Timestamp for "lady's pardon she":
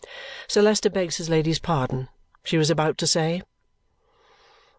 1.29-2.57